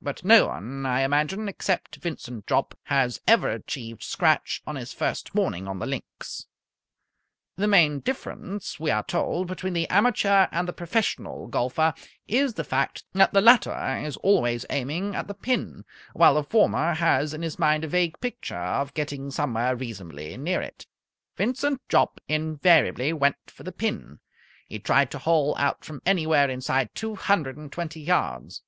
[0.00, 5.34] But no one, I imagine, except Vincent Jopp, has ever achieved scratch on his first
[5.34, 6.46] morning on the links.
[7.56, 11.92] The main difference, we are told, between the amateur and the professional golfer
[12.26, 15.84] is the fact that the latter is always aiming at the pin,
[16.14, 20.62] while the former has in his mind a vague picture of getting somewhere reasonably near
[20.62, 20.86] it.
[21.36, 24.20] Vincent Jopp invariably went for the pin.
[24.66, 28.62] He tried to hole out from anywhere inside two hundred and twenty yards.